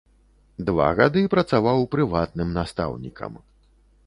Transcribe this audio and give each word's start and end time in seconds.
Два 0.69 0.87
гады 0.99 1.23
працаваў 1.35 1.85
прыватным 1.93 2.57
настаўнікам. 2.59 3.33